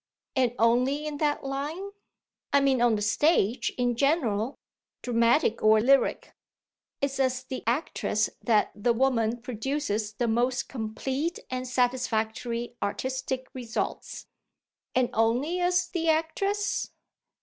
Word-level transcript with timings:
"And 0.35 0.55
only 0.57 1.05
in 1.05 1.17
that 1.17 1.43
line?" 1.43 1.91
"I 2.51 2.59
mean 2.59 2.81
on 2.81 2.95
the 2.95 3.03
stage 3.03 3.71
in 3.77 3.95
general, 3.95 4.57
dramatic 5.03 5.61
or 5.61 5.79
lyric. 5.79 6.33
It's 7.01 7.19
as 7.19 7.43
the 7.43 7.61
actress 7.67 8.27
that 8.41 8.71
the 8.73 8.93
woman 8.93 9.43
produces 9.43 10.13
the 10.13 10.27
most 10.27 10.67
complete 10.67 11.37
and 11.51 11.67
satisfactory 11.67 12.75
artistic 12.81 13.45
results." 13.53 14.25
"And 14.95 15.11
only 15.13 15.59
as 15.59 15.87
the 15.89 16.09
actress?" 16.09 16.89